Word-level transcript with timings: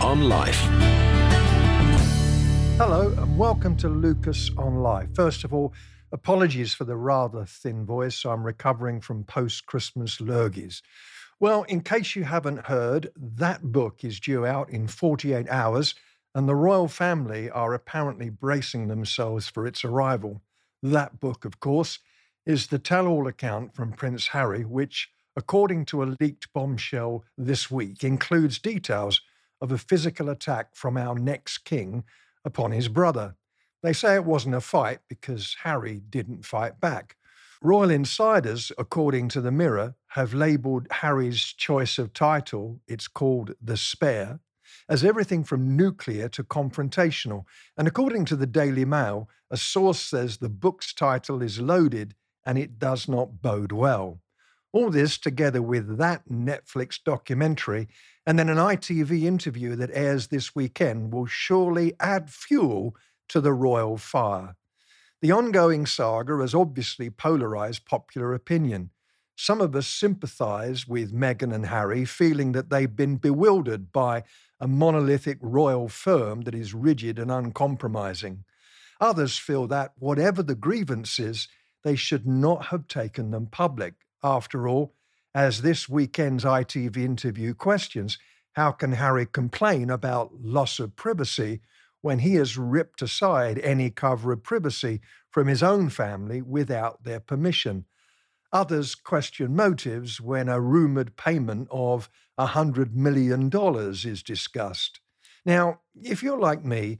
on 0.00 0.28
Life. 0.28 0.56
Hello, 2.78 3.14
and 3.18 3.38
welcome 3.38 3.76
to 3.76 3.88
Lucas 3.88 4.50
on 4.56 4.76
Life. 4.76 5.10
First 5.14 5.44
of 5.44 5.52
all, 5.52 5.74
apologies 6.10 6.72
for 6.72 6.84
the 6.84 6.96
rather 6.96 7.44
thin 7.44 7.84
voice. 7.84 8.24
I'm 8.24 8.42
recovering 8.42 9.02
from 9.02 9.24
post 9.24 9.66
Christmas 9.66 10.16
lurgies. 10.16 10.80
Well, 11.38 11.64
in 11.64 11.82
case 11.82 12.16
you 12.16 12.24
haven't 12.24 12.66
heard, 12.66 13.10
that 13.14 13.72
book 13.72 14.02
is 14.02 14.20
due 14.20 14.46
out 14.46 14.70
in 14.70 14.86
48 14.86 15.48
hours, 15.50 15.94
and 16.34 16.48
the 16.48 16.54
royal 16.54 16.88
family 16.88 17.50
are 17.50 17.74
apparently 17.74 18.30
bracing 18.30 18.88
themselves 18.88 19.48
for 19.48 19.66
its 19.66 19.84
arrival. 19.84 20.40
That 20.82 21.20
book, 21.20 21.44
of 21.44 21.60
course, 21.60 21.98
is 22.46 22.68
the 22.68 22.78
tell 22.78 23.06
all 23.06 23.26
account 23.26 23.74
from 23.74 23.92
Prince 23.92 24.28
Harry, 24.28 24.64
which, 24.64 25.10
according 25.36 25.84
to 25.86 26.02
a 26.02 26.16
leaked 26.18 26.50
bombshell 26.54 27.24
this 27.36 27.70
week, 27.70 28.02
includes 28.02 28.58
details 28.58 29.20
of 29.60 29.72
a 29.72 29.78
physical 29.78 30.28
attack 30.28 30.74
from 30.74 30.96
our 30.96 31.14
next 31.14 31.58
king 31.58 32.04
upon 32.44 32.72
his 32.72 32.88
brother. 32.88 33.34
They 33.82 33.92
say 33.92 34.14
it 34.14 34.24
wasn't 34.24 34.54
a 34.54 34.60
fight 34.60 35.00
because 35.08 35.56
Harry 35.62 36.00
didn't 36.10 36.44
fight 36.44 36.80
back. 36.80 37.16
Royal 37.62 37.90
insiders, 37.90 38.72
according 38.78 39.28
to 39.28 39.40
the 39.40 39.52
Mirror, 39.52 39.94
have 40.08 40.32
labelled 40.32 40.86
Harry's 40.90 41.40
choice 41.40 41.98
of 41.98 42.12
title, 42.12 42.80
it's 42.88 43.06
called 43.06 43.54
The 43.60 43.76
Spare, 43.76 44.40
as 44.88 45.04
everything 45.04 45.44
from 45.44 45.76
nuclear 45.76 46.28
to 46.30 46.44
confrontational. 46.44 47.44
And 47.76 47.86
according 47.86 48.24
to 48.26 48.36
the 48.36 48.46
Daily 48.46 48.84
Mail, 48.84 49.28
a 49.50 49.56
source 49.56 50.00
says 50.00 50.38
the 50.38 50.48
book's 50.48 50.94
title 50.94 51.42
is 51.42 51.60
loaded 51.60 52.14
and 52.46 52.56
it 52.56 52.78
does 52.78 53.08
not 53.08 53.42
bode 53.42 53.72
well. 53.72 54.20
All 54.72 54.90
this 54.90 55.18
together 55.18 55.60
with 55.60 55.98
that 55.98 56.28
Netflix 56.28 56.98
documentary 57.04 57.88
and 58.24 58.38
then 58.38 58.48
an 58.48 58.58
ITV 58.58 59.24
interview 59.24 59.74
that 59.76 59.90
airs 59.92 60.28
this 60.28 60.54
weekend 60.54 61.12
will 61.12 61.26
surely 61.26 61.94
add 61.98 62.30
fuel 62.30 62.94
to 63.28 63.40
the 63.40 63.52
royal 63.52 63.96
fire. 63.96 64.54
The 65.22 65.32
ongoing 65.32 65.86
saga 65.86 66.38
has 66.38 66.54
obviously 66.54 67.10
polarised 67.10 67.84
popular 67.84 68.32
opinion. 68.32 68.90
Some 69.36 69.60
of 69.60 69.74
us 69.74 69.88
sympathise 69.88 70.86
with 70.86 71.12
Meghan 71.12 71.52
and 71.52 71.66
Harry, 71.66 72.04
feeling 72.04 72.52
that 72.52 72.70
they've 72.70 72.94
been 72.94 73.16
bewildered 73.16 73.90
by 73.92 74.22
a 74.60 74.68
monolithic 74.68 75.38
royal 75.40 75.88
firm 75.88 76.42
that 76.42 76.54
is 76.54 76.74
rigid 76.74 77.18
and 77.18 77.30
uncompromising. 77.30 78.44
Others 79.00 79.38
feel 79.38 79.66
that, 79.66 79.92
whatever 79.98 80.42
the 80.42 80.54
grievances, 80.54 81.48
they 81.82 81.96
should 81.96 82.26
not 82.26 82.66
have 82.66 82.86
taken 82.86 83.30
them 83.30 83.46
public. 83.46 83.94
After 84.22 84.68
all, 84.68 84.94
as 85.34 85.62
this 85.62 85.88
weekend's 85.88 86.44
ITV 86.44 86.96
interview 86.96 87.54
questions, 87.54 88.18
how 88.54 88.72
can 88.72 88.92
Harry 88.92 89.26
complain 89.26 89.90
about 89.90 90.42
loss 90.42 90.78
of 90.78 90.96
privacy 90.96 91.60
when 92.02 92.18
he 92.20 92.34
has 92.34 92.58
ripped 92.58 93.00
aside 93.02 93.58
any 93.60 93.90
cover 93.90 94.32
of 94.32 94.42
privacy 94.42 95.00
from 95.30 95.46
his 95.46 95.62
own 95.62 95.88
family 95.88 96.42
without 96.42 97.04
their 97.04 97.20
permission? 97.20 97.84
Others 98.52 98.96
question 98.96 99.54
motives 99.54 100.20
when 100.20 100.48
a 100.48 100.60
rumoured 100.60 101.16
payment 101.16 101.68
of 101.70 102.10
$100 102.38 102.92
million 102.92 103.50
is 103.52 104.22
discussed. 104.22 105.00
Now, 105.46 105.80
if 105.94 106.22
you're 106.22 106.40
like 106.40 106.64
me, 106.64 106.98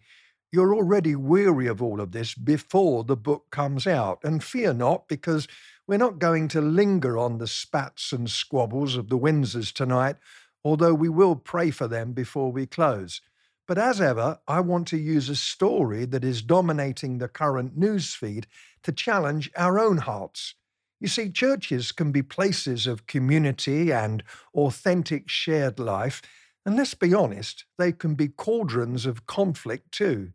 you're 0.53 0.75
already 0.75 1.15
weary 1.15 1.67
of 1.67 1.83
all 1.83 2.01
of 2.01 2.12
this 2.12 2.34
before 2.34 3.05
the 3.05 3.17
book 3.17 3.47
comes 3.51 3.87
out. 3.87 4.19
And 4.25 4.43
fear 4.43 4.73
not, 4.73 5.09
because 5.09 5.47
we're 5.87 5.98
not 5.98 6.19
going 6.19 6.48
to 6.48 6.61
linger 6.61 7.17
on 7.19 7.39
the 7.39 7.47
spats 7.47 8.12
and 8.12 8.29
squabbles 8.29 8.97
of 8.97 9.09
the 9.09 9.19
Windsors 9.19 9.73
tonight, 9.73 10.17
although 10.65 10.95
we 10.95 11.09
will 11.09 11.37
pray 11.37 11.71
for 11.71 11.89
them 11.89 12.12
before 12.12 12.53
we 12.53 12.67
close. 12.67 13.21
But 13.67 13.78
as 13.78 14.01
ever, 14.01 14.41
I 14.48 14.61
want 14.61 14.89
to 14.89 14.97
use 14.97 15.28
a 15.28 15.37
story 15.37 16.05
that 16.06 16.25
is 16.25 16.43
dominating 16.43 17.19
the 17.19 17.28
current 17.28 17.78
newsfeed 17.78 18.47
to 18.83 18.93
challenge 18.93 19.50
our 19.56 19.78
own 19.78 19.99
hearts. 19.99 20.55
You 21.00 21.06
see, 21.09 21.31
churches 21.31 21.93
can 21.93 22.10
be 22.12 22.22
places 22.22 22.87
of 22.87 23.06
community 23.06 23.93
and 23.93 24.25
authentic 24.55 25.28
shared 25.28 25.78
life, 25.78 26.21
and 26.66 26.77
let's 26.77 26.94
be 26.94 27.15
honest, 27.15 27.65
they 27.78 27.93
can 27.93 28.16
be 28.16 28.28
cauldrons 28.28 29.06
of 29.06 29.27
conflict 29.27 29.93
too. 29.93 30.33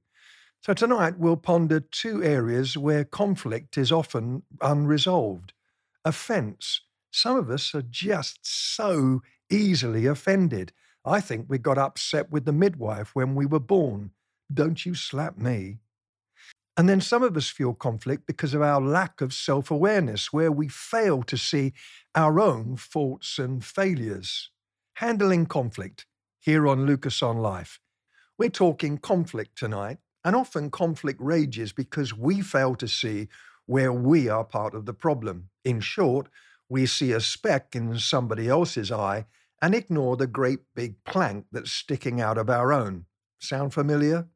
So 0.66 0.74
tonight 0.74 1.20
we'll 1.20 1.38
ponder 1.38 1.80
two 1.80 2.24
areas 2.24 2.76
where 2.76 3.04
conflict 3.04 3.78
is 3.78 3.92
often 3.92 4.42
unresolved. 4.62 5.54
Offence. 6.04 6.82
Some 7.12 7.38
of 7.38 7.52
us 7.52 7.76
are 7.76 7.84
just 7.84 8.40
so 8.42 9.22
easily 9.52 10.08
offended. 10.08 10.74
I 11.06 11.22
think 11.22 11.46
we 11.48 11.60
got 11.60 11.78
upset 11.78 12.32
with 12.32 12.46
the 12.46 12.52
midwife 12.52 13.12
when 13.14 13.36
we 13.36 13.46
were 13.46 13.60
born. 13.60 14.10
Don't 14.52 14.84
you 14.88 14.96
slap 14.96 15.38
me. 15.38 15.82
And 16.76 16.90
then 16.90 17.00
some 17.00 17.22
of 17.22 17.38
us 17.38 17.48
feel 17.48 17.76
conflict 17.76 18.26
because 18.26 18.56
of 18.56 18.64
our 18.64 18.82
lack 18.82 19.22
of 19.22 19.36
self 19.36 19.70
awareness, 19.70 20.34
where 20.34 20.52
we 20.52 20.68
fail 20.68 21.22
to 21.22 21.38
see 21.38 21.74
our 22.16 22.40
own 22.40 22.76
faults 22.76 23.38
and 23.38 23.64
failures. 23.64 24.50
Handling 24.96 25.46
conflict 25.46 26.08
here 26.40 26.68
on 26.68 26.88
Lucas 26.88 27.22
on 27.22 27.38
Life. 27.38 27.80
We're 28.40 28.50
talking 28.50 28.98
conflict 28.98 29.60
tonight, 29.60 30.00
and 30.26 30.36
often 30.36 30.72
conflict 30.72 31.22
rages 31.22 31.72
because 31.72 32.18
we 32.18 32.42
fail 32.42 32.76
to 32.76 32.88
see 32.88 33.30
where 33.68 33.94
we 33.94 34.28
are 34.28 34.44
part 34.44 34.74
of 34.74 34.86
the 34.86 34.94
problem. 34.94 35.50
In 35.64 35.80
short, 35.80 36.28
we 36.68 36.88
see 36.88 37.12
a 37.12 37.22
speck 37.22 37.76
in 37.76 37.98
somebody 38.00 38.50
else's 38.50 38.92
eye 38.92 39.28
and 39.62 39.76
ignore 39.76 40.18
the 40.18 40.28
great 40.28 40.60
big 40.76 41.04
plank 41.04 41.46
that's 41.52 41.72
sticking 41.72 42.20
out 42.20 42.40
of 42.40 42.50
our 42.50 42.74
own. 42.74 43.06
Sound 43.40 43.74
familiar? 43.74 44.28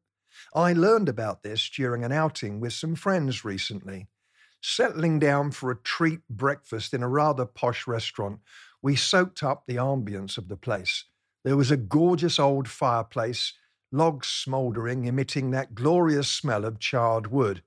I 0.54 0.72
learned 0.72 1.08
about 1.08 1.42
this 1.42 1.68
during 1.68 2.04
an 2.04 2.12
outing 2.12 2.60
with 2.60 2.72
some 2.72 2.94
friends 2.94 3.44
recently. 3.44 4.06
Settling 4.62 5.18
down 5.18 5.50
for 5.50 5.72
a 5.72 5.76
treat 5.76 6.20
breakfast 6.28 6.94
in 6.94 7.02
a 7.02 7.08
rather 7.08 7.46
posh 7.46 7.88
restaurant, 7.88 8.38
we 8.80 8.94
soaked 8.94 9.42
up 9.42 9.64
the 9.66 9.76
ambience 9.76 10.38
of 10.38 10.48
the 10.48 10.56
place. 10.56 11.04
There 11.44 11.56
was 11.56 11.72
a 11.72 11.76
gorgeous 11.76 12.38
old 12.38 12.68
fireplace 12.68 13.54
logs 13.92 14.28
smouldering, 14.28 15.04
emitting 15.04 15.50
that 15.50 15.74
glorious 15.74 16.28
smell 16.28 16.64
of 16.64 16.78
charred 16.78 17.28
wood. 17.28 17.62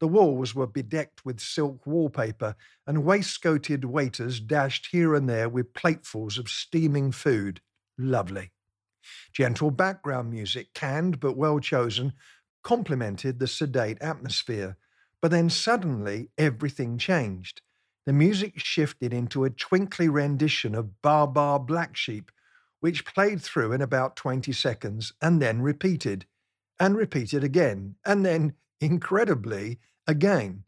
The 0.00 0.08
walls 0.08 0.54
were 0.54 0.66
bedecked 0.66 1.24
with 1.24 1.40
silk 1.40 1.86
wallpaper, 1.86 2.54
and 2.86 3.04
waistcoated 3.04 3.84
waiters 3.84 4.40
dashed 4.40 4.88
here 4.92 5.14
and 5.14 5.28
there 5.28 5.48
with 5.48 5.74
platefuls 5.74 6.38
of 6.38 6.48
steaming 6.48 7.10
food. 7.10 7.60
Lovely. 7.98 8.52
Gentle 9.32 9.70
background 9.70 10.30
music, 10.30 10.72
canned 10.74 11.18
but 11.18 11.36
well 11.36 11.58
chosen, 11.58 12.12
complemented 12.62 13.38
the 13.38 13.46
sedate 13.46 13.98
atmosphere. 14.00 14.76
But 15.20 15.32
then 15.32 15.50
suddenly 15.50 16.30
everything 16.38 16.96
changed. 16.96 17.60
The 18.06 18.12
music 18.12 18.54
shifted 18.56 19.12
into 19.12 19.44
a 19.44 19.50
twinkly 19.50 20.08
rendition 20.08 20.74
of 20.74 21.02
Baa 21.02 21.26
Baa 21.26 21.58
Black 21.58 21.96
Sheep, 21.96 22.30
which 22.80 23.04
played 23.04 23.40
through 23.42 23.72
in 23.72 23.80
about 23.82 24.16
20 24.16 24.52
seconds 24.52 25.12
and 25.20 25.42
then 25.42 25.62
repeated, 25.62 26.26
and 26.78 26.96
repeated 26.96 27.42
again, 27.42 27.96
and 28.04 28.24
then, 28.24 28.54
incredibly, 28.80 29.78
again. 30.06 30.64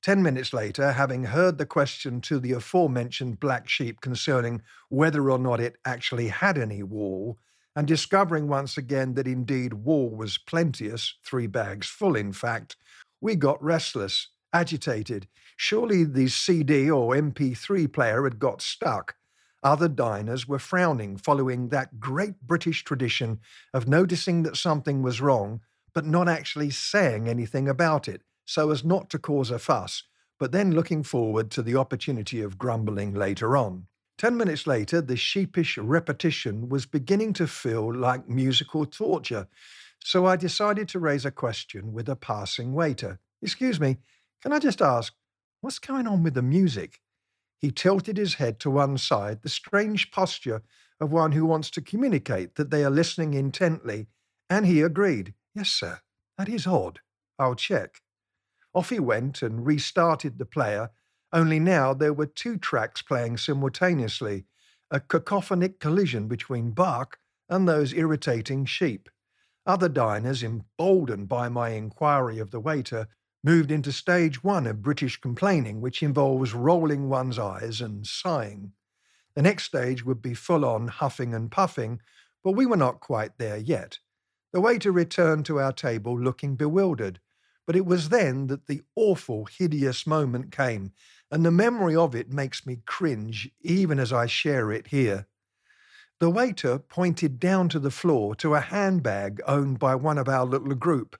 Ten 0.00 0.22
minutes 0.22 0.52
later, 0.52 0.92
having 0.92 1.24
heard 1.24 1.58
the 1.58 1.66
question 1.66 2.20
to 2.22 2.38
the 2.38 2.52
aforementioned 2.52 3.40
black 3.40 3.68
sheep 3.68 4.00
concerning 4.00 4.62
whether 4.88 5.28
or 5.28 5.38
not 5.38 5.58
it 5.58 5.76
actually 5.84 6.28
had 6.28 6.56
any 6.56 6.84
wool, 6.84 7.38
and 7.74 7.86
discovering 7.86 8.46
once 8.46 8.76
again 8.76 9.14
that 9.14 9.26
indeed 9.26 9.72
wool 9.72 10.14
was 10.14 10.38
plenteous, 10.38 11.14
three 11.24 11.48
bags 11.48 11.88
full 11.88 12.14
in 12.14 12.32
fact, 12.32 12.76
we 13.20 13.34
got 13.34 13.62
restless, 13.62 14.28
agitated. 14.52 15.26
Surely 15.56 16.04
the 16.04 16.28
CD 16.28 16.88
or 16.90 17.14
MP3 17.14 17.92
player 17.92 18.24
had 18.24 18.38
got 18.38 18.62
stuck, 18.62 19.16
other 19.62 19.88
diners 19.88 20.46
were 20.46 20.58
frowning, 20.58 21.16
following 21.16 21.68
that 21.68 21.98
great 22.00 22.40
British 22.42 22.84
tradition 22.84 23.40
of 23.74 23.88
noticing 23.88 24.42
that 24.44 24.56
something 24.56 25.02
was 25.02 25.20
wrong, 25.20 25.60
but 25.94 26.06
not 26.06 26.28
actually 26.28 26.70
saying 26.70 27.28
anything 27.28 27.68
about 27.68 28.08
it, 28.08 28.22
so 28.44 28.70
as 28.70 28.84
not 28.84 29.10
to 29.10 29.18
cause 29.18 29.50
a 29.50 29.58
fuss, 29.58 30.04
but 30.38 30.52
then 30.52 30.72
looking 30.72 31.02
forward 31.02 31.50
to 31.50 31.62
the 31.62 31.76
opportunity 31.76 32.40
of 32.40 32.58
grumbling 32.58 33.14
later 33.14 33.56
on. 33.56 33.86
Ten 34.16 34.36
minutes 34.36 34.66
later, 34.66 35.00
the 35.00 35.16
sheepish 35.16 35.78
repetition 35.78 36.68
was 36.68 36.86
beginning 36.86 37.32
to 37.34 37.46
feel 37.46 37.94
like 37.94 38.28
musical 38.28 38.84
torture, 38.86 39.46
so 40.04 40.26
I 40.26 40.36
decided 40.36 40.88
to 40.88 40.98
raise 40.98 41.24
a 41.24 41.30
question 41.30 41.92
with 41.92 42.08
a 42.08 42.16
passing 42.16 42.72
waiter. 42.72 43.18
Excuse 43.42 43.80
me, 43.80 43.98
can 44.42 44.52
I 44.52 44.58
just 44.58 44.80
ask, 44.80 45.14
what's 45.60 45.78
going 45.78 46.06
on 46.06 46.22
with 46.22 46.34
the 46.34 46.42
music? 46.42 47.00
He 47.60 47.70
tilted 47.70 48.16
his 48.16 48.34
head 48.34 48.60
to 48.60 48.70
one 48.70 48.98
side, 48.98 49.42
the 49.42 49.48
strange 49.48 50.10
posture 50.10 50.62
of 51.00 51.10
one 51.10 51.32
who 51.32 51.44
wants 51.44 51.70
to 51.72 51.80
communicate 51.80 52.54
that 52.54 52.70
they 52.70 52.84
are 52.84 52.90
listening 52.90 53.34
intently, 53.34 54.06
and 54.48 54.64
he 54.66 54.80
agreed. 54.80 55.34
Yes, 55.54 55.68
sir, 55.68 56.00
that 56.36 56.48
is 56.48 56.66
odd. 56.66 57.00
I'll 57.38 57.54
check. 57.54 58.00
Off 58.74 58.90
he 58.90 59.00
went 59.00 59.42
and 59.42 59.66
restarted 59.66 60.38
the 60.38 60.46
player, 60.46 60.90
only 61.32 61.58
now 61.58 61.92
there 61.94 62.12
were 62.12 62.26
two 62.26 62.56
tracks 62.56 63.02
playing 63.02 63.36
simultaneously, 63.36 64.46
a 64.90 65.00
cacophonic 65.00 65.78
collision 65.78 66.28
between 66.28 66.70
Bach 66.70 67.18
and 67.48 67.68
those 67.68 67.92
irritating 67.92 68.64
sheep. 68.64 69.08
Other 69.66 69.88
diners, 69.88 70.42
emboldened 70.42 71.28
by 71.28 71.48
my 71.48 71.70
inquiry 71.70 72.38
of 72.38 72.50
the 72.50 72.60
waiter, 72.60 73.08
moved 73.44 73.70
into 73.70 73.92
stage 73.92 74.42
one 74.42 74.66
of 74.66 74.82
British 74.82 75.20
complaining, 75.20 75.80
which 75.80 76.02
involves 76.02 76.54
rolling 76.54 77.08
one's 77.08 77.38
eyes 77.38 77.80
and 77.80 78.06
sighing. 78.06 78.72
The 79.34 79.42
next 79.42 79.64
stage 79.64 80.04
would 80.04 80.20
be 80.20 80.34
full 80.34 80.64
on 80.64 80.88
huffing 80.88 81.34
and 81.34 81.50
puffing, 81.50 82.00
but 82.42 82.52
we 82.52 82.66
were 82.66 82.76
not 82.76 83.00
quite 83.00 83.38
there 83.38 83.56
yet. 83.56 83.98
The 84.52 84.60
waiter 84.60 84.90
returned 84.90 85.46
to 85.46 85.60
our 85.60 85.72
table 85.72 86.18
looking 86.18 86.56
bewildered, 86.56 87.20
but 87.66 87.76
it 87.76 87.84
was 87.84 88.08
then 88.08 88.46
that 88.46 88.66
the 88.66 88.82
awful, 88.96 89.44
hideous 89.44 90.06
moment 90.06 90.50
came, 90.50 90.92
and 91.30 91.44
the 91.44 91.50
memory 91.50 91.94
of 91.94 92.14
it 92.14 92.32
makes 92.32 92.66
me 92.66 92.80
cringe 92.86 93.50
even 93.60 93.98
as 93.98 94.12
I 94.12 94.26
share 94.26 94.72
it 94.72 94.88
here. 94.88 95.26
The 96.18 96.30
waiter 96.30 96.78
pointed 96.78 97.38
down 97.38 97.68
to 97.68 97.78
the 97.78 97.90
floor 97.90 98.34
to 98.36 98.54
a 98.54 98.60
handbag 98.60 99.40
owned 99.46 99.78
by 99.78 99.94
one 99.94 100.18
of 100.18 100.28
our 100.28 100.44
little 100.44 100.74
group. 100.74 101.16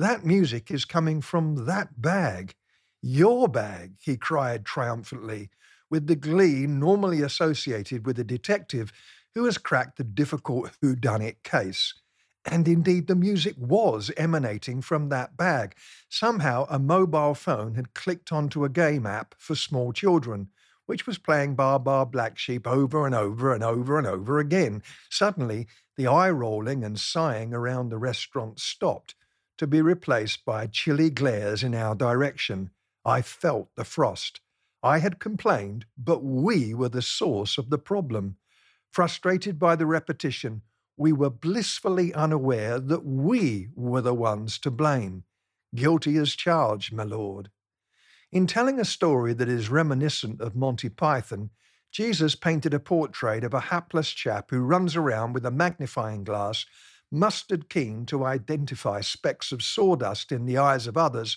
That 0.00 0.24
music 0.24 0.70
is 0.70 0.86
coming 0.86 1.20
from 1.20 1.66
that 1.66 2.00
bag. 2.00 2.54
Your 3.02 3.48
bag, 3.48 3.96
he 4.00 4.16
cried 4.16 4.64
triumphantly, 4.64 5.50
with 5.90 6.06
the 6.06 6.16
glee 6.16 6.66
normally 6.66 7.20
associated 7.20 8.06
with 8.06 8.18
a 8.18 8.24
detective 8.24 8.94
who 9.34 9.44
has 9.44 9.58
cracked 9.58 9.98
the 9.98 10.04
difficult 10.04 10.70
whodunit 10.82 11.42
case. 11.42 11.92
And 12.46 12.66
indeed, 12.66 13.08
the 13.08 13.14
music 13.14 13.56
was 13.58 14.10
emanating 14.16 14.80
from 14.80 15.10
that 15.10 15.36
bag. 15.36 15.74
Somehow, 16.08 16.64
a 16.70 16.78
mobile 16.78 17.34
phone 17.34 17.74
had 17.74 17.92
clicked 17.92 18.32
onto 18.32 18.64
a 18.64 18.70
game 18.70 19.04
app 19.04 19.34
for 19.36 19.54
small 19.54 19.92
children, 19.92 20.48
which 20.86 21.06
was 21.06 21.18
playing 21.18 21.56
Baa 21.56 21.76
Baa 21.76 22.06
Black 22.06 22.38
Sheep 22.38 22.66
over 22.66 23.04
and 23.04 23.14
over 23.14 23.52
and 23.52 23.62
over 23.62 23.98
and 23.98 24.06
over 24.06 24.38
again. 24.38 24.82
Suddenly, 25.10 25.66
the 25.98 26.06
eye 26.06 26.30
rolling 26.30 26.84
and 26.84 26.98
sighing 26.98 27.52
around 27.52 27.90
the 27.90 27.98
restaurant 27.98 28.60
stopped, 28.60 29.14
to 29.60 29.66
be 29.66 29.82
replaced 29.82 30.42
by 30.46 30.66
chilly 30.66 31.10
glares 31.10 31.62
in 31.62 31.74
our 31.74 31.94
direction. 31.94 32.70
I 33.04 33.20
felt 33.20 33.68
the 33.76 33.84
frost. 33.84 34.40
I 34.82 35.00
had 35.00 35.20
complained, 35.20 35.84
but 35.98 36.24
we 36.24 36.72
were 36.72 36.88
the 36.88 37.02
source 37.02 37.58
of 37.58 37.68
the 37.68 37.76
problem. 37.76 38.36
Frustrated 38.90 39.58
by 39.58 39.76
the 39.76 39.84
repetition, 39.84 40.62
we 40.96 41.12
were 41.12 41.28
blissfully 41.28 42.14
unaware 42.14 42.80
that 42.80 43.04
we 43.04 43.68
were 43.74 44.00
the 44.00 44.14
ones 44.14 44.58
to 44.60 44.70
blame. 44.70 45.24
Guilty 45.74 46.16
as 46.16 46.34
charged, 46.34 46.94
my 46.94 47.02
lord. 47.02 47.50
In 48.32 48.46
telling 48.46 48.80
a 48.80 48.84
story 48.86 49.34
that 49.34 49.50
is 49.50 49.68
reminiscent 49.68 50.40
of 50.40 50.56
Monty 50.56 50.88
Python, 50.88 51.50
Jesus 51.92 52.34
painted 52.34 52.72
a 52.72 52.80
portrait 52.80 53.44
of 53.44 53.52
a 53.52 53.60
hapless 53.60 54.08
chap 54.12 54.52
who 54.52 54.60
runs 54.60 54.96
around 54.96 55.34
with 55.34 55.44
a 55.44 55.50
magnifying 55.50 56.24
glass, 56.24 56.64
mustard 57.10 57.68
keen 57.68 58.06
to 58.06 58.24
identify 58.24 59.00
specks 59.00 59.52
of 59.52 59.62
sawdust 59.62 60.30
in 60.32 60.46
the 60.46 60.58
eyes 60.58 60.86
of 60.86 60.96
others, 60.96 61.36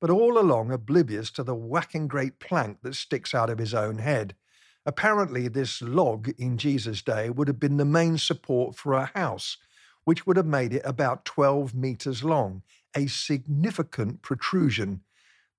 but 0.00 0.10
all 0.10 0.38
along 0.38 0.70
oblivious 0.70 1.30
to 1.30 1.42
the 1.42 1.54
whacking 1.54 2.06
great 2.06 2.38
plank 2.38 2.78
that 2.82 2.94
sticks 2.94 3.34
out 3.34 3.50
of 3.50 3.58
his 3.58 3.72
own 3.74 3.98
head. 3.98 4.34
Apparently, 4.86 5.48
this 5.48 5.80
log 5.80 6.28
in 6.38 6.58
Jesus' 6.58 7.00
day 7.00 7.30
would 7.30 7.48
have 7.48 7.58
been 7.58 7.78
the 7.78 7.84
main 7.84 8.18
support 8.18 8.76
for 8.76 8.92
a 8.92 9.10
house, 9.14 9.56
which 10.04 10.26
would 10.26 10.36
have 10.36 10.46
made 10.46 10.74
it 10.74 10.82
about 10.84 11.24
12 11.24 11.74
metres 11.74 12.22
long, 12.22 12.62
a 12.94 13.06
significant 13.06 14.20
protrusion. 14.20 15.00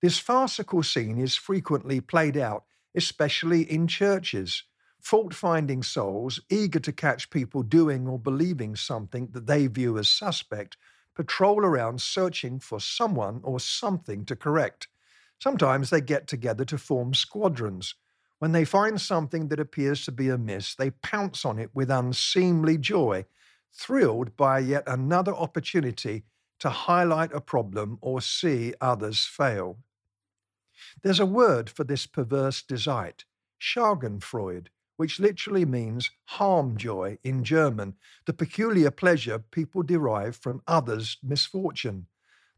This 0.02 0.20
farcical 0.20 0.84
scene 0.84 1.18
is 1.18 1.36
frequently 1.36 2.00
played 2.00 2.38
out, 2.38 2.66
especially 2.94 3.64
in 3.64 3.88
churches. 3.88 4.64
Fault 5.06 5.36
finding 5.36 5.84
souls, 5.84 6.40
eager 6.50 6.80
to 6.80 6.92
catch 6.92 7.30
people 7.30 7.62
doing 7.62 8.08
or 8.08 8.18
believing 8.18 8.76
something 8.76 9.28
that 9.34 9.46
they 9.46 9.68
view 9.68 10.00
as 10.00 10.10
suspect, 10.10 10.78
patrol 11.14 11.60
around 11.60 12.02
searching 12.02 12.60
for 12.60 12.80
someone 12.80 13.40
or 13.44 13.60
something 13.60 14.26
to 14.26 14.36
correct. 14.36 14.88
Sometimes 15.38 15.92
they 15.92 16.02
get 16.02 16.26
together 16.26 16.66
to 16.66 16.80
form 16.80 17.14
squadrons. 17.14 17.94
When 18.40 18.52
they 18.52 18.66
find 18.66 19.00
something 19.00 19.50
that 19.50 19.60
appears 19.60 20.04
to 20.06 20.12
be 20.12 20.30
amiss, 20.30 20.74
they 20.74 20.90
pounce 20.90 21.46
on 21.46 21.60
it 21.60 21.70
with 21.72 21.92
unseemly 21.92 22.80
joy, 22.80 23.26
thrilled 23.72 24.36
by 24.36 24.58
yet 24.58 24.86
another 24.88 25.36
opportunity 25.36 26.24
to 26.58 26.70
highlight 26.72 27.32
a 27.32 27.40
problem 27.42 28.00
or 28.02 28.22
see 28.22 28.74
others 28.82 29.24
fail. 29.24 29.78
There's 31.04 31.20
a 31.20 31.28
word 31.28 31.70
for 31.70 31.84
this 31.84 32.08
perverse 32.08 32.64
desire, 32.64 33.14
Schadenfreude, 33.62 34.70
which 34.98 35.20
literally 35.20 35.66
means 35.66 36.12
harm 36.26 36.78
joy 36.78 37.18
in 37.24 37.44
German, 37.44 37.96
the 38.26 38.34
peculiar 38.34 38.92
pleasure 38.92 39.40
people 39.40 39.84
derive 39.84 40.36
from 40.36 40.62
others' 40.68 41.18
misfortune. 41.22 42.08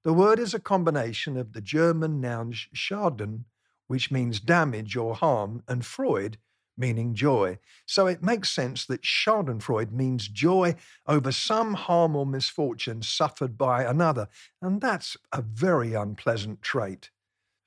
The 0.03 0.13
word 0.13 0.39
is 0.39 0.53
a 0.53 0.59
combination 0.59 1.37
of 1.37 1.53
the 1.53 1.61
German 1.61 2.21
noun 2.21 2.53
Schaden 2.53 3.45
which 3.87 4.11
means 4.11 4.39
damage 4.39 4.95
or 4.95 5.15
harm, 5.15 5.63
and 5.67 5.83
Freude, 5.83 6.37
meaning 6.77 7.15
joy. 7.15 7.57
So 7.85 8.05
it 8.05 8.21
makes 8.21 8.51
sense 8.51 8.85
that 8.85 9.01
Schadenfreude 9.01 9.91
means 9.91 10.27
joy 10.27 10.75
over 11.07 11.31
some 11.31 11.73
harm 11.73 12.15
or 12.15 12.25
misfortune 12.25 13.01
suffered 13.01 13.57
by 13.57 13.83
another, 13.83 14.27
and 14.61 14.79
that's 14.79 15.17
a 15.31 15.41
very 15.41 15.93
unpleasant 15.93 16.61
trait. 16.61 17.09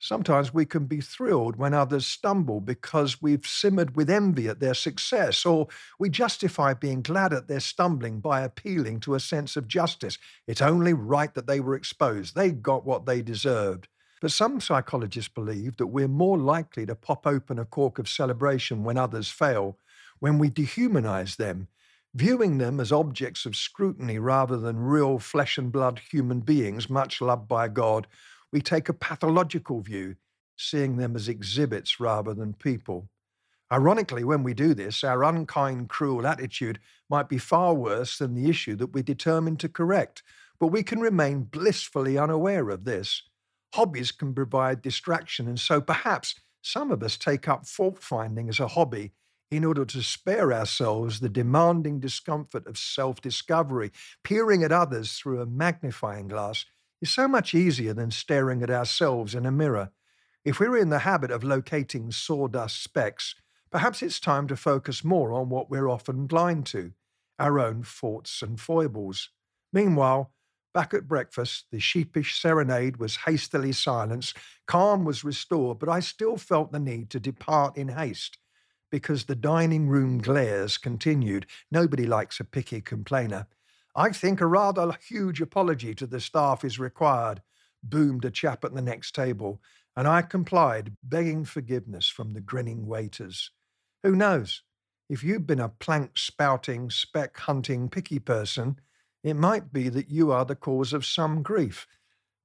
Sometimes 0.03 0.51
we 0.51 0.65
can 0.65 0.85
be 0.85 0.99
thrilled 0.99 1.57
when 1.57 1.75
others 1.75 2.07
stumble 2.07 2.59
because 2.59 3.21
we've 3.21 3.45
simmered 3.45 3.95
with 3.95 4.09
envy 4.09 4.47
at 4.47 4.59
their 4.59 4.73
success, 4.73 5.45
or 5.45 5.67
we 5.99 6.09
justify 6.09 6.73
being 6.73 7.03
glad 7.03 7.31
at 7.33 7.47
their 7.47 7.59
stumbling 7.59 8.19
by 8.19 8.41
appealing 8.41 8.99
to 9.01 9.13
a 9.13 9.19
sense 9.19 9.55
of 9.55 9.67
justice. 9.67 10.17
It's 10.47 10.59
only 10.61 10.93
right 10.93 11.31
that 11.35 11.45
they 11.45 11.59
were 11.59 11.75
exposed. 11.75 12.33
They 12.33 12.49
got 12.49 12.83
what 12.83 13.05
they 13.05 13.21
deserved. 13.21 13.87
But 14.21 14.31
some 14.31 14.59
psychologists 14.59 15.31
believe 15.31 15.77
that 15.77 15.87
we're 15.87 16.07
more 16.07 16.37
likely 16.37 16.87
to 16.87 16.95
pop 16.95 17.27
open 17.27 17.59
a 17.59 17.65
cork 17.65 17.99
of 17.99 18.09
celebration 18.09 18.83
when 18.83 18.97
others 18.97 19.29
fail, 19.29 19.77
when 20.19 20.39
we 20.39 20.49
dehumanize 20.49 21.35
them, 21.35 21.67
viewing 22.15 22.57
them 22.57 22.79
as 22.79 22.91
objects 22.91 23.45
of 23.45 23.55
scrutiny 23.55 24.17
rather 24.17 24.57
than 24.57 24.77
real 24.79 25.19
flesh 25.19 25.59
and 25.59 25.71
blood 25.71 26.01
human 26.09 26.39
beings, 26.39 26.89
much 26.89 27.21
loved 27.21 27.47
by 27.47 27.67
God. 27.67 28.07
We 28.51 28.61
take 28.61 28.89
a 28.89 28.93
pathological 28.93 29.81
view, 29.81 30.15
seeing 30.57 30.97
them 30.97 31.15
as 31.15 31.29
exhibits 31.29 31.99
rather 31.99 32.33
than 32.33 32.53
people. 32.53 33.09
Ironically, 33.71 34.25
when 34.25 34.43
we 34.43 34.53
do 34.53 34.73
this, 34.73 35.03
our 35.03 35.23
unkind, 35.23 35.87
cruel 35.87 36.27
attitude 36.27 36.79
might 37.09 37.29
be 37.29 37.37
far 37.37 37.73
worse 37.73 38.17
than 38.17 38.35
the 38.35 38.49
issue 38.49 38.75
that 38.75 38.93
we're 38.93 39.03
determined 39.03 39.61
to 39.61 39.69
correct, 39.69 40.23
but 40.59 40.67
we 40.67 40.83
can 40.83 40.99
remain 40.99 41.43
blissfully 41.43 42.17
unaware 42.17 42.69
of 42.69 42.83
this. 42.83 43.23
Hobbies 43.73 44.11
can 44.11 44.33
provide 44.33 44.81
distraction, 44.81 45.47
and 45.47 45.57
so 45.57 45.79
perhaps 45.79 46.35
some 46.61 46.91
of 46.91 47.01
us 47.01 47.15
take 47.15 47.47
up 47.47 47.65
fault 47.65 48.03
finding 48.03 48.49
as 48.49 48.59
a 48.59 48.67
hobby 48.67 49.13
in 49.49 49.63
order 49.63 49.85
to 49.85 50.03
spare 50.03 50.53
ourselves 50.53 51.19
the 51.19 51.29
demanding 51.29 51.99
discomfort 51.99 52.67
of 52.67 52.77
self 52.77 53.21
discovery. 53.21 53.91
Peering 54.23 54.63
at 54.63 54.71
others 54.71 55.13
through 55.13 55.41
a 55.41 55.45
magnifying 55.45 56.27
glass 56.27 56.65
is 57.01 57.11
so 57.11 57.27
much 57.27 57.53
easier 57.53 57.93
than 57.93 58.11
staring 58.11 58.61
at 58.61 58.69
ourselves 58.69 59.35
in 59.35 59.45
a 59.45 59.51
mirror. 59.51 59.91
If 60.45 60.59
we're 60.59 60.77
in 60.77 60.89
the 60.89 60.99
habit 60.99 61.31
of 61.31 61.43
locating 61.43 62.11
sawdust 62.11 62.83
specks, 62.83 63.35
perhaps 63.71 64.01
it's 64.01 64.19
time 64.19 64.47
to 64.47 64.55
focus 64.55 65.03
more 65.03 65.33
on 65.33 65.49
what 65.49 65.69
we're 65.69 65.89
often 65.89 66.27
blind 66.27 66.65
to 66.67 66.93
our 67.39 67.59
own 67.59 67.81
faults 67.83 68.41
and 68.41 68.59
foibles. 68.59 69.29
Meanwhile, 69.73 70.31
Back 70.73 70.93
at 70.93 71.07
breakfast, 71.07 71.65
the 71.69 71.81
sheepish 71.81 72.39
serenade 72.39 72.95
was 72.95 73.17
hastily 73.25 73.73
silenced. 73.73 74.37
Calm 74.67 75.03
was 75.03 75.23
restored, 75.23 75.79
but 75.79 75.89
I 75.89 75.99
still 75.99 76.37
felt 76.37 76.71
the 76.71 76.79
need 76.79 77.09
to 77.09 77.19
depart 77.19 77.75
in 77.75 77.89
haste 77.89 78.37
because 78.89 79.25
the 79.25 79.35
dining 79.35 79.87
room 79.89 80.19
glares 80.19 80.77
continued. 80.77 81.45
Nobody 81.71 82.05
likes 82.05 82.39
a 82.39 82.45
picky 82.45 82.79
complainer. 82.79 83.47
I 83.95 84.11
think 84.11 84.39
a 84.39 84.47
rather 84.47 84.97
huge 85.05 85.41
apology 85.41 85.93
to 85.95 86.07
the 86.07 86.21
staff 86.21 86.63
is 86.63 86.79
required, 86.79 87.41
boomed 87.83 88.23
a 88.25 88.31
chap 88.31 88.63
at 88.63 88.73
the 88.73 88.81
next 88.81 89.13
table, 89.13 89.61
and 89.95 90.07
I 90.07 90.21
complied, 90.21 90.95
begging 91.03 91.43
forgiveness 91.43 92.07
from 92.07 92.33
the 92.33 92.41
grinning 92.41 92.85
waiters. 92.85 93.51
Who 94.03 94.15
knows? 94.15 94.63
If 95.09 95.23
you've 95.23 95.45
been 95.45 95.59
a 95.59 95.67
plank 95.67 96.17
spouting, 96.17 96.89
speck 96.89 97.37
hunting, 97.37 97.89
picky 97.89 98.19
person, 98.19 98.79
it 99.23 99.33
might 99.35 99.73
be 99.73 99.89
that 99.89 100.09
you 100.09 100.31
are 100.31 100.45
the 100.45 100.55
cause 100.55 100.93
of 100.93 101.05
some 101.05 101.43
grief. 101.43 101.85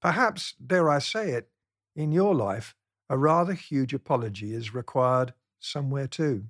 Perhaps, 0.02 0.54
dare 0.54 0.90
I 0.90 0.98
say 0.98 1.30
it, 1.30 1.48
in 1.94 2.10
your 2.10 2.34
life, 2.34 2.74
a 3.08 3.16
rather 3.16 3.54
huge 3.54 3.94
apology 3.94 4.52
is 4.52 4.74
required 4.74 5.32
somewhere 5.60 6.08
too. 6.08 6.46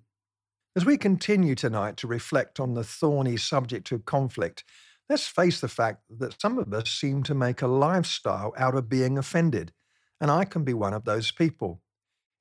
As 0.76 0.85
we 0.85 0.99
continue 0.99 1.54
tonight 1.54 1.97
to 1.97 2.06
reflect 2.06 2.61
on 2.61 2.75
the 2.75 2.85
thorny 2.85 3.38
subject 3.38 3.90
of 3.92 4.04
conflict, 4.04 4.62
let's 5.09 5.26
face 5.26 5.59
the 5.59 5.68
fact 5.68 6.02
that 6.18 6.38
some 6.38 6.59
of 6.59 6.71
us 6.75 6.90
seem 6.90 7.23
to 7.23 7.35
make 7.35 7.62
a 7.62 7.66
lifestyle 7.66 8.52
out 8.59 8.75
of 8.75 8.87
being 8.87 9.16
offended, 9.16 9.73
and 10.21 10.30
I 10.30 10.45
can 10.45 10.64
be 10.64 10.75
one 10.75 10.92
of 10.92 11.06
those 11.06 11.30
people. 11.30 11.80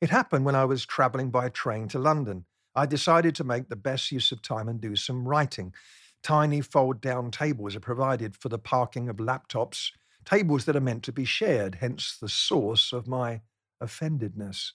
It 0.02 0.10
happened 0.10 0.44
when 0.44 0.54
I 0.54 0.66
was 0.66 0.86
travelling 0.86 1.32
by 1.32 1.48
train 1.48 1.88
to 1.88 1.98
London. 1.98 2.44
I 2.76 2.86
decided 2.86 3.36
to 3.36 3.46
make 3.46 3.70
the 3.70 3.78
best 3.78 4.12
use 4.12 4.34
of 4.34 4.42
time 4.42 4.68
and 4.68 4.82
do 4.82 4.98
some 4.98 5.26
writing. 5.26 5.74
Tiny 6.22 6.60
fold 6.60 7.00
down 7.00 7.32
tables 7.32 7.74
are 7.74 7.80
provided 7.80 8.36
for 8.36 8.50
the 8.50 8.60
parking 8.60 9.08
of 9.08 9.16
laptops, 9.16 9.92
tables 10.26 10.66
that 10.66 10.76
are 10.76 10.82
meant 10.82 11.04
to 11.04 11.14
be 11.14 11.24
shared, 11.24 11.76
hence 11.76 12.18
the 12.20 12.28
source 12.28 12.92
of 12.92 13.08
my 13.08 13.44
offendedness. 13.82 14.74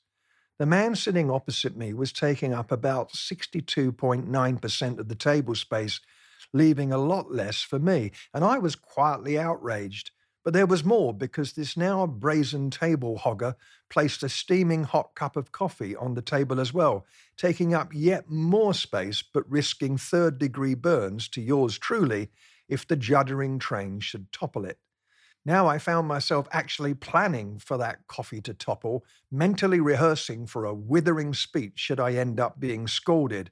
The 0.61 0.67
man 0.67 0.95
sitting 0.95 1.31
opposite 1.31 1.75
me 1.75 1.95
was 1.95 2.13
taking 2.13 2.53
up 2.53 2.71
about 2.71 3.13
62.9% 3.13 4.99
of 4.99 5.09
the 5.09 5.15
table 5.15 5.55
space, 5.55 6.01
leaving 6.53 6.93
a 6.93 6.99
lot 6.99 7.33
less 7.33 7.63
for 7.63 7.79
me, 7.79 8.11
and 8.35 8.45
I 8.45 8.59
was 8.59 8.77
quietly 8.77 9.39
outraged. 9.39 10.11
But 10.45 10.53
there 10.53 10.67
was 10.67 10.85
more 10.85 11.15
because 11.15 11.55
this 11.55 11.79
now 11.79 12.07
brazen 12.07 12.69
table 12.69 13.23
hogger 13.25 13.55
placed 13.89 14.23
a 14.23 14.29
steaming 14.29 14.85
hot 14.85 15.15
cup 15.15 15.35
of 15.35 15.51
coffee 15.51 15.97
on 15.97 16.13
the 16.13 16.21
table 16.21 16.61
as 16.61 16.75
well, 16.75 17.07
taking 17.39 17.73
up 17.73 17.95
yet 17.95 18.29
more 18.29 18.75
space 18.75 19.23
but 19.23 19.51
risking 19.51 19.97
third 19.97 20.39
degree 20.39 20.75
burns 20.75 21.27
to 21.29 21.41
yours 21.41 21.79
truly 21.79 22.29
if 22.69 22.87
the 22.87 22.99
juddering 22.99 23.61
train 23.61 23.99
should 23.99 24.31
topple 24.31 24.67
it. 24.67 24.79
Now 25.45 25.67
I 25.67 25.79
found 25.79 26.07
myself 26.07 26.49
actually 26.53 26.95
planning 26.95 27.59
for 27.59 27.79
that 27.79 28.07
coffee 28.07 28.41
to 28.43 28.55
topple, 28.55 29.05
mentally 29.31 29.81
rehearsing 29.81 30.47
for 30.47 30.65
a 30.65 30.75
withering 30.75 31.35
speech 31.35 31.79
should 31.79 32.01
I 32.01 32.13
end 32.13 32.39
up 32.39 32.61
being 32.61 32.87
scolded. 32.87 33.51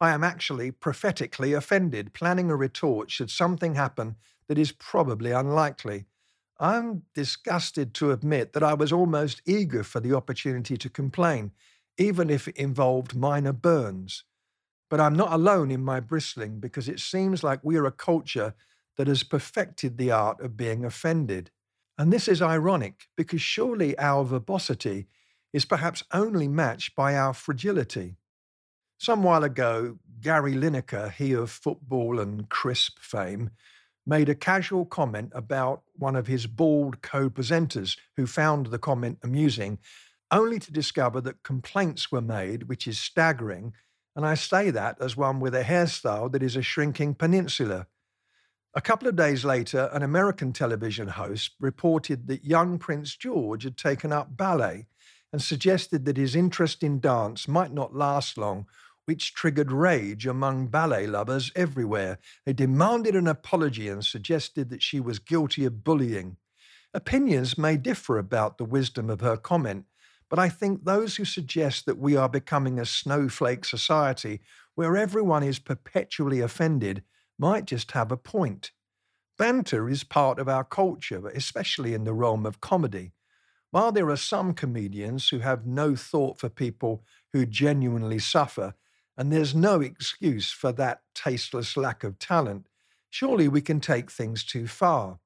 I 0.00 0.10
am 0.10 0.24
actually 0.24 0.70
prophetically 0.72 1.52
offended, 1.52 2.14
planning 2.14 2.50
a 2.50 2.56
retort 2.56 3.10
should 3.10 3.30
something 3.30 3.74
happen 3.74 4.16
that 4.48 4.58
is 4.58 4.72
probably 4.72 5.30
unlikely. 5.30 6.06
I'm 6.58 7.04
disgusted 7.14 7.94
to 7.94 8.10
admit 8.12 8.52
that 8.52 8.62
I 8.62 8.74
was 8.74 8.92
almost 8.92 9.42
eager 9.46 9.84
for 9.84 10.00
the 10.00 10.14
opportunity 10.14 10.76
to 10.76 10.90
complain, 10.90 11.52
even 11.98 12.30
if 12.30 12.48
it 12.48 12.56
involved 12.56 13.14
minor 13.14 13.52
burns. 13.52 14.24
But 14.90 15.00
I'm 15.00 15.16
not 15.16 15.32
alone 15.32 15.70
in 15.70 15.82
my 15.84 16.00
bristling 16.00 16.60
because 16.60 16.88
it 16.88 17.00
seems 17.00 17.42
like 17.42 17.60
we're 17.62 17.86
a 17.86 17.92
culture 17.92 18.54
that 18.96 19.08
has 19.08 19.22
perfected 19.22 19.96
the 19.96 20.10
art 20.10 20.40
of 20.40 20.56
being 20.56 20.84
offended. 20.84 21.50
And 21.98 22.12
this 22.12 22.28
is 22.28 22.40
ironic 22.40 23.08
because 23.16 23.42
surely 23.42 23.98
our 23.98 24.24
verbosity 24.24 25.06
is 25.52 25.64
perhaps 25.64 26.02
only 26.12 26.48
matched 26.48 26.94
by 26.94 27.14
our 27.14 27.34
fragility. 27.34 28.16
Some 28.98 29.22
while 29.22 29.44
ago, 29.44 29.98
Gary 30.20 30.54
Lineker, 30.54 31.12
he 31.12 31.32
of 31.32 31.50
football 31.50 32.20
and 32.20 32.48
crisp 32.48 32.98
fame, 32.98 33.50
made 34.06 34.28
a 34.28 34.34
casual 34.34 34.84
comment 34.84 35.32
about 35.34 35.82
one 35.94 36.16
of 36.16 36.26
his 36.26 36.46
bald 36.46 37.02
co 37.02 37.30
presenters 37.30 37.96
who 38.16 38.26
found 38.26 38.66
the 38.66 38.78
comment 38.78 39.18
amusing, 39.22 39.78
only 40.30 40.58
to 40.58 40.72
discover 40.72 41.20
that 41.20 41.42
complaints 41.42 42.10
were 42.12 42.20
made, 42.20 42.64
which 42.64 42.86
is 42.86 42.98
staggering. 42.98 43.72
And 44.16 44.26
I 44.26 44.34
say 44.34 44.70
that 44.70 45.00
as 45.00 45.16
one 45.16 45.40
with 45.40 45.54
a 45.54 45.64
hairstyle 45.64 46.30
that 46.32 46.42
is 46.42 46.56
a 46.56 46.62
shrinking 46.62 47.14
peninsula. 47.14 47.86
A 48.72 48.80
couple 48.80 49.08
of 49.08 49.16
days 49.16 49.44
later, 49.44 49.90
an 49.92 50.04
American 50.04 50.52
television 50.52 51.08
host 51.08 51.56
reported 51.58 52.28
that 52.28 52.44
young 52.44 52.78
Prince 52.78 53.16
George 53.16 53.64
had 53.64 53.76
taken 53.76 54.12
up 54.12 54.36
ballet 54.36 54.86
and 55.32 55.42
suggested 55.42 56.04
that 56.04 56.16
his 56.16 56.36
interest 56.36 56.84
in 56.84 57.00
dance 57.00 57.48
might 57.48 57.72
not 57.72 57.96
last 57.96 58.38
long 58.38 58.66
which 59.06 59.34
triggered 59.34 59.72
rage 59.72 60.24
among 60.24 60.68
ballet 60.68 61.04
lovers 61.04 61.50
everywhere. 61.56 62.18
They 62.46 62.52
demanded 62.52 63.16
an 63.16 63.26
apology 63.26 63.88
and 63.88 64.04
suggested 64.04 64.70
that 64.70 64.84
she 64.84 65.00
was 65.00 65.18
guilty 65.18 65.64
of 65.64 65.82
bullying. 65.82 66.36
Opinions 66.94 67.58
may 67.58 67.76
differ 67.76 68.18
about 68.18 68.56
the 68.56 68.64
wisdom 68.64 69.10
of 69.10 69.20
her 69.20 69.36
comment, 69.36 69.86
but 70.28 70.38
I 70.38 70.48
think 70.48 70.84
those 70.84 71.16
who 71.16 71.24
suggest 71.24 71.86
that 71.86 71.98
we 71.98 72.14
are 72.14 72.28
becoming 72.28 72.78
a 72.78 72.86
snowflake 72.86 73.64
society 73.64 74.42
where 74.76 74.96
everyone 74.96 75.42
is 75.42 75.58
perpetually 75.58 76.40
offended 76.40 77.02
might 77.40 77.64
just 77.64 77.92
have 77.92 78.12
a 78.12 78.16
point. 78.16 78.70
Banter 79.38 79.88
is 79.88 80.04
part 80.04 80.38
of 80.38 80.48
our 80.48 80.62
culture, 80.62 81.26
especially 81.28 81.94
in 81.94 82.04
the 82.04 82.12
realm 82.12 82.44
of 82.44 82.60
comedy. 82.60 83.12
While 83.70 83.92
there 83.92 84.10
are 84.10 84.16
some 84.16 84.52
comedians 84.52 85.30
who 85.30 85.38
have 85.38 85.66
no 85.66 85.96
thought 85.96 86.38
for 86.38 86.50
people 86.50 87.02
who 87.32 87.46
genuinely 87.46 88.18
suffer, 88.18 88.74
and 89.16 89.32
there's 89.32 89.54
no 89.54 89.80
excuse 89.80 90.52
for 90.52 90.70
that 90.72 91.00
tasteless 91.14 91.76
lack 91.76 92.04
of 92.04 92.18
talent, 92.18 92.66
surely 93.08 93.48
we 93.48 93.62
can 93.62 93.80
take 93.80 94.10
things 94.10 94.44
too 94.44 94.66
far. 94.66 95.18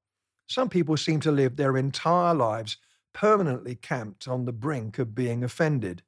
Some 0.47 0.69
people 0.69 0.95
seem 0.95 1.19
to 1.21 1.31
live 1.31 1.57
their 1.57 1.75
entire 1.75 2.33
lives 2.33 2.77
permanently 3.13 3.75
camped 3.75 4.27
on 4.27 4.45
the 4.45 4.53
brink 4.53 4.99
of 4.99 5.15
being 5.15 5.43
offended. 5.43 6.03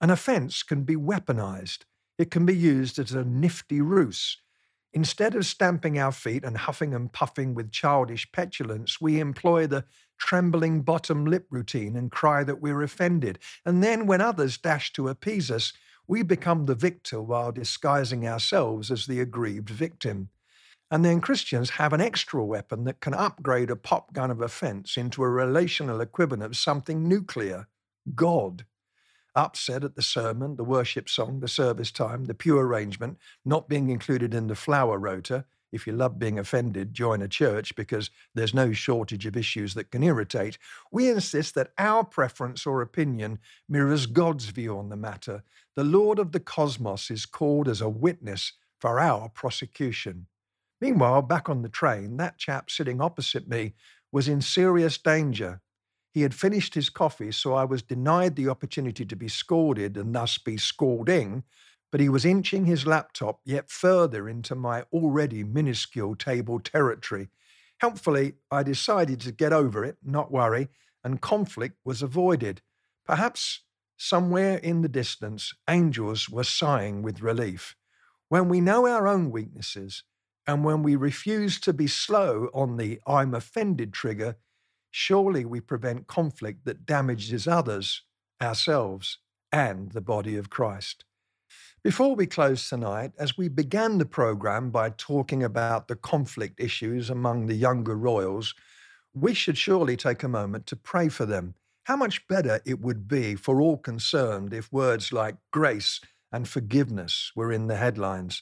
An 0.00 0.10
offence 0.10 0.64
can 0.64 0.82
be 0.82 0.96
weaponized. 0.96 1.84
It 2.18 2.30
can 2.30 2.46
be 2.46 2.56
used 2.56 2.98
as 2.98 3.12
a 3.12 3.24
nifty 3.24 3.80
ruse. 3.80 4.38
Instead 4.96 5.34
of 5.34 5.44
stamping 5.44 5.98
our 5.98 6.10
feet 6.10 6.42
and 6.42 6.56
huffing 6.56 6.94
and 6.94 7.12
puffing 7.12 7.52
with 7.52 7.70
childish 7.70 8.32
petulance, 8.32 8.98
we 8.98 9.20
employ 9.20 9.66
the 9.66 9.84
trembling 10.16 10.80
bottom 10.80 11.26
lip 11.26 11.46
routine 11.50 11.96
and 11.96 12.10
cry 12.10 12.42
that 12.42 12.62
we're 12.62 12.80
offended. 12.80 13.38
And 13.66 13.84
then, 13.84 14.06
when 14.06 14.22
others 14.22 14.56
dash 14.56 14.94
to 14.94 15.08
appease 15.08 15.50
us, 15.50 15.74
we 16.08 16.22
become 16.22 16.64
the 16.64 16.74
victor 16.74 17.20
while 17.20 17.52
disguising 17.52 18.26
ourselves 18.26 18.90
as 18.90 19.04
the 19.04 19.20
aggrieved 19.20 19.68
victim. 19.68 20.30
And 20.90 21.04
then 21.04 21.20
Christians 21.20 21.68
have 21.68 21.92
an 21.92 22.00
extra 22.00 22.42
weapon 22.42 22.84
that 22.84 23.00
can 23.00 23.12
upgrade 23.12 23.68
a 23.68 23.76
pop 23.76 24.14
gun 24.14 24.30
of 24.30 24.40
offense 24.40 24.96
into 24.96 25.22
a 25.22 25.28
relational 25.28 26.00
equivalent 26.00 26.42
of 26.42 26.56
something 26.56 27.06
nuclear 27.06 27.68
God. 28.14 28.64
Upset 29.36 29.84
at 29.84 29.96
the 29.96 30.02
sermon, 30.02 30.56
the 30.56 30.64
worship 30.64 31.08
song, 31.08 31.40
the 31.40 31.48
service 31.48 31.92
time, 31.92 32.24
the 32.26 32.34
pew 32.34 32.58
arrangement 32.58 33.18
not 33.44 33.68
being 33.68 33.90
included 33.90 34.34
in 34.34 34.48
the 34.48 34.56
flower 34.56 34.98
rota, 34.98 35.44
if 35.72 35.86
you 35.86 35.92
love 35.92 36.18
being 36.18 36.38
offended, 36.38 36.94
join 36.94 37.22
a 37.22 37.28
church 37.28 37.76
because 37.76 38.10
there's 38.34 38.54
no 38.54 38.72
shortage 38.72 39.26
of 39.26 39.36
issues 39.36 39.74
that 39.74 39.90
can 39.90 40.02
irritate. 40.02 40.58
We 40.92 41.10
insist 41.10 41.54
that 41.56 41.72
our 41.78 42.04
preference 42.04 42.66
or 42.66 42.82
opinion 42.82 43.40
mirrors 43.68 44.06
God's 44.06 44.46
view 44.46 44.78
on 44.78 44.88
the 44.88 44.96
matter. 44.96 45.42
The 45.74 45.84
Lord 45.84 46.18
of 46.18 46.32
the 46.32 46.40
cosmos 46.40 47.10
is 47.10 47.26
called 47.26 47.68
as 47.68 47.80
a 47.82 47.88
witness 47.88 48.54
for 48.80 49.00
our 49.00 49.28
prosecution. 49.28 50.26
Meanwhile, 50.80 51.22
back 51.22 51.48
on 51.50 51.62
the 51.62 51.68
train, 51.68 52.16
that 52.18 52.38
chap 52.38 52.70
sitting 52.70 53.00
opposite 53.00 53.48
me 53.48 53.74
was 54.12 54.28
in 54.28 54.40
serious 54.40 54.98
danger. 54.98 55.60
He 56.16 56.22
had 56.22 56.34
finished 56.34 56.72
his 56.72 56.88
coffee, 56.88 57.30
so 57.30 57.52
I 57.52 57.66
was 57.66 57.82
denied 57.82 58.36
the 58.36 58.48
opportunity 58.48 59.04
to 59.04 59.16
be 59.16 59.28
scolded 59.28 59.98
and 59.98 60.14
thus 60.14 60.38
be 60.38 60.56
scolding 60.56 61.44
but 61.90 62.00
he 62.00 62.08
was 62.08 62.24
inching 62.24 62.66
his 62.66 62.86
laptop 62.86 63.40
yet 63.44 63.70
further 63.70 64.28
into 64.28 64.54
my 64.54 64.82
already 64.92 65.44
minuscule 65.44 66.14
table 66.16 66.60
territory. 66.60 67.28
Helpfully, 67.78 68.34
I 68.50 68.62
decided 68.62 69.20
to 69.20 69.32
get 69.32 69.52
over 69.52 69.84
it, 69.84 69.96
not 70.02 70.32
worry, 70.32 70.68
and 71.04 71.20
conflict 71.20 71.78
was 71.84 72.02
avoided. 72.02 72.62
Perhaps 73.04 73.62
somewhere 73.96 74.58
in 74.58 74.82
the 74.82 74.88
distance, 74.88 75.54
angels 75.68 76.28
were 76.28 76.44
sighing 76.44 77.02
with 77.02 77.22
relief. 77.22 77.76
When 78.28 78.48
we 78.48 78.60
know 78.60 78.86
our 78.86 79.06
own 79.06 79.30
weaknesses, 79.30 80.02
and 80.46 80.64
when 80.64 80.82
we 80.82 80.96
refuse 80.96 81.58
to 81.60 81.72
be 81.72 81.86
slow 81.86 82.50
on 82.52 82.76
the 82.76 83.00
I'm 83.06 83.34
offended 83.34 83.92
trigger, 83.92 84.36
surely 84.96 85.44
we 85.44 85.60
prevent 85.60 86.06
conflict 86.06 86.64
that 86.64 86.86
damages 86.86 87.46
others, 87.46 88.00
ourselves, 88.42 89.18
and 89.52 89.92
the 89.92 90.00
body 90.00 90.36
of 90.36 90.48
Christ. 90.48 91.04
Before 91.84 92.16
we 92.16 92.24
close 92.24 92.66
tonight, 92.66 93.12
as 93.18 93.36
we 93.36 93.48
began 93.48 93.98
the 93.98 94.06
programme 94.06 94.70
by 94.70 94.88
talking 94.88 95.42
about 95.42 95.86
the 95.86 95.96
conflict 95.96 96.58
issues 96.58 97.10
among 97.10 97.44
the 97.44 97.54
younger 97.54 97.94
royals, 97.94 98.54
we 99.12 99.34
should 99.34 99.58
surely 99.58 99.98
take 99.98 100.22
a 100.22 100.28
moment 100.28 100.64
to 100.68 100.76
pray 100.76 101.10
for 101.10 101.26
them. 101.26 101.56
How 101.84 101.96
much 101.96 102.26
better 102.26 102.60
it 102.64 102.80
would 102.80 103.06
be 103.06 103.34
for 103.34 103.60
all 103.60 103.76
concerned 103.76 104.54
if 104.54 104.72
words 104.72 105.12
like 105.12 105.36
grace 105.52 106.00
and 106.32 106.48
forgiveness 106.48 107.32
were 107.36 107.52
in 107.52 107.66
the 107.66 107.76
headlines. 107.76 108.40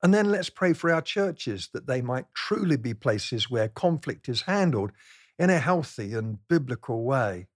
And 0.00 0.14
then 0.14 0.30
let's 0.30 0.48
pray 0.48 0.74
for 0.74 0.92
our 0.92 1.02
churches 1.02 1.70
that 1.72 1.88
they 1.88 2.02
might 2.02 2.32
truly 2.34 2.76
be 2.76 2.94
places 2.94 3.50
where 3.50 3.68
conflict 3.68 4.28
is 4.28 4.42
handled 4.42 4.92
in 5.38 5.50
a 5.50 5.58
healthy 5.58 6.14
and 6.14 6.38
biblical 6.48 7.04
way. 7.04 7.46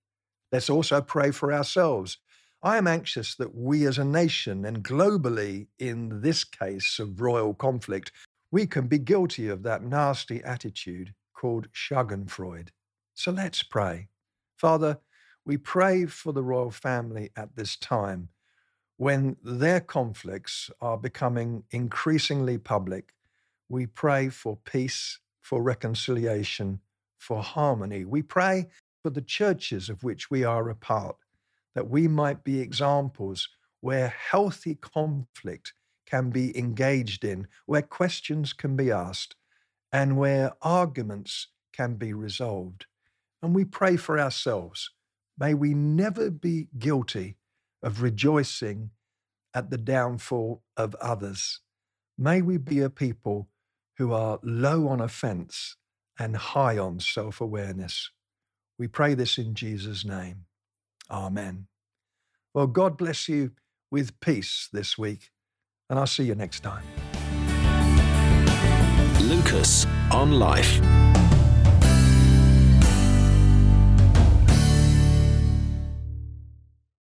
Let's 0.51 0.71
also 0.71 1.01
pray 1.01 1.31
for 1.31 1.53
ourselves 1.53 2.19
I 2.65 2.77
am 2.77 2.87
anxious 2.87 3.35
that 3.37 3.57
we 3.57 3.87
as 3.87 3.99
a 3.99 4.05
nation 4.05 4.65
and 4.65 4.85
globally, 4.85 5.67
in 5.81 6.21
this 6.21 6.45
case 6.45 7.01
of 7.01 7.21
royal 7.21 7.55
conflict, 7.55 8.12
we 8.53 8.67
can 8.69 8.87
be 8.87 9.01
guilty 9.01 9.49
of 9.49 9.65
that 9.65 9.83
nasty 9.83 10.45
attitude 10.45 11.12
called 11.35 11.67
Schadenfreude. 11.73 12.69
So 13.15 13.33
let's 13.33 13.65
pray. 13.65 14.07
Father, 14.57 14.99
we 15.45 15.57
pray 15.57 16.07
for 16.07 16.33
the 16.33 16.45
royal 16.45 16.71
family 16.71 17.31
at 17.35 17.57
this 17.57 17.75
time 17.75 18.29
when 18.97 19.37
their 19.43 19.81
conflicts 19.81 20.71
are 20.81 20.97
becoming 20.97 21.65
increasingly 21.73 22.59
public. 22.59 23.12
We 23.69 23.87
pray 23.87 24.29
for 24.29 24.57
peace, 24.65 25.19
for 25.41 25.61
reconciliation, 25.61 26.79
for 27.23 27.41
harmony. 27.43 28.05
We 28.05 28.21
pray 28.21 28.67
for 29.02 29.11
the 29.11 29.23
churches 29.23 29.88
of 29.88 30.02
which 30.02 30.31
we 30.31 30.43
are 30.43 30.69
a 30.69 30.75
part 30.75 31.17
that 31.75 31.88
we 31.88 32.09
might 32.09 32.43
be 32.43 32.61
examples 32.61 33.49
where 33.81 34.09
healthy 34.09 34.75
conflict 34.75 35.73
can 36.05 36.31
be 36.31 36.57
engaged 36.59 37.25
in, 37.25 37.47
where 37.67 37.83
questions 37.83 38.52
can 38.52 38.76
be 38.76 38.91
asked, 38.91 39.37
and 39.93 40.17
where 40.17 40.52
arguments 40.61 41.49
can 41.73 41.95
be 41.95 42.12
resolved. 42.12 42.87
And 43.43 43.55
we 43.55 43.64
pray 43.64 43.97
for 43.97 44.19
ourselves. 44.19 44.91
May 45.38 45.55
we 45.55 45.75
never 45.75 46.31
be 46.31 46.69
guilty 46.79 47.37
of 47.83 48.02
rejoicing 48.02 48.91
at 49.55 49.71
the 49.71 49.79
downfall 49.79 50.62
of 50.76 50.95
others. 50.97 51.61
May 52.19 52.43
we 52.43 52.59
be 52.59 52.81
a 52.81 52.91
people 52.91 53.49
who 53.97 54.12
are 54.12 54.38
low 54.43 54.88
on 54.88 55.00
offense 55.00 55.76
and 56.23 56.37
high 56.37 56.79
on 56.79 57.00
self 57.00 57.41
awareness. 57.41 58.11
We 58.79 58.87
pray 58.87 59.14
this 59.14 59.38
in 59.38 59.55
Jesus' 59.55 60.05
name. 60.05 60.45
Amen. 61.11 61.67
Well, 62.55 62.69
God 62.69 62.97
bless 62.97 63.29
you 63.29 63.52
with 63.91 64.19
peace 64.21 64.69
this 64.73 64.97
week, 64.97 65.31
and 65.91 65.99
I'll 65.99 66.07
see 66.07 66.25
you 66.25 66.37
next 66.37 66.61
time. 66.61 66.85
Lucas 69.21 69.85
on 70.12 70.33
Life. 70.38 70.81